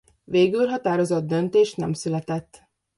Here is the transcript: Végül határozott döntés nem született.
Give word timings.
Végül 0.23 0.67
határozott 0.67 1.25
döntés 1.27 1.75
nem 1.75 1.93
született. 1.93 2.63